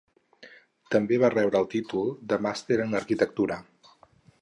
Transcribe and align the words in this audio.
També 0.95 1.19
va 1.25 1.29
rebre 1.35 1.63
un 1.67 1.71
títol 1.75 2.09
de 2.33 2.41
Màster 2.49 2.81
en 2.89 3.01
Arquitectura. 3.05 3.63